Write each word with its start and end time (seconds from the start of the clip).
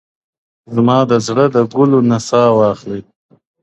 زما 0.73 0.97
د 1.09 1.13
زړه 1.27 1.45
گلونه 1.75 2.17
ساه 2.27 2.51
واخلي. 2.57 3.01